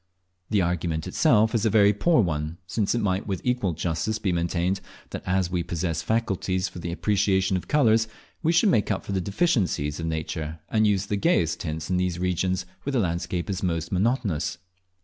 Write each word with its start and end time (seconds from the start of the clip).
The 0.49 0.63
argument 0.63 1.05
itself 1.05 1.53
is 1.53 1.63
a 1.63 1.69
very 1.69 1.93
poor 1.93 2.23
one, 2.23 2.57
since 2.65 2.95
it 2.95 3.01
might 3.01 3.27
with 3.27 3.39
equal 3.43 3.73
justice 3.73 4.17
be 4.17 4.31
maintained, 4.31 4.81
that 5.11 5.21
as 5.27 5.51
we 5.51 5.61
possess 5.61 6.01
faculties 6.01 6.67
for 6.67 6.79
the 6.79 6.91
appreciation 6.91 7.55
of 7.55 7.67
colours, 7.67 8.07
we 8.41 8.51
should 8.51 8.69
make 8.69 8.89
up 8.89 9.05
for 9.05 9.11
the 9.11 9.21
deficiencies 9.21 9.99
of 9.99 10.07
nature 10.07 10.57
and 10.69 10.87
use 10.87 11.05
the 11.05 11.17
gayest 11.17 11.59
tints 11.59 11.91
in 11.91 11.97
those 11.97 12.17
regions 12.17 12.65
where 12.81 12.93
the 12.93 12.97
landscape 12.99 13.47
is 13.47 13.61
most 13.61 13.91
monotonous. 13.91 14.57